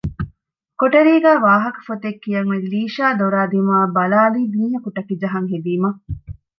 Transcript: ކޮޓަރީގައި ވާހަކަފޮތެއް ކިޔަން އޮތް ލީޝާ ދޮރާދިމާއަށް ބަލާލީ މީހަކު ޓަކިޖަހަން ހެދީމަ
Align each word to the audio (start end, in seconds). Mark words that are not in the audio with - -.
ކޮޓަރީގައި 0.79 1.41
ވާހަކަފޮތެއް 1.45 2.21
ކިޔަން 2.23 2.49
އޮތް 2.51 2.67
ލީޝާ 2.73 3.05
ދޮރާދިމާއަށް 3.19 3.95
ބަލާލީ 3.97 4.41
މީހަކު 4.53 4.89
ޓަކިޖަހަން 4.95 5.47
ހެދީމަ 5.51 5.89